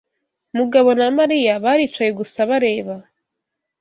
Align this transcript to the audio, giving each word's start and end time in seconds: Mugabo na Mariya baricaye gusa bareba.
Mugabo 0.57 0.89
na 0.99 1.07
Mariya 1.17 1.53
baricaye 1.63 2.11
gusa 2.19 2.39
bareba. 2.49 2.95